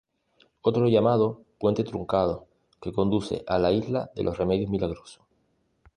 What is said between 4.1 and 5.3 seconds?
de los remedios milagrosos.